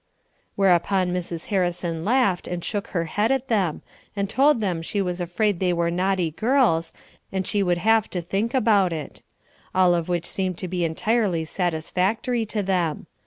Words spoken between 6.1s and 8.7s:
girls, and she would have to think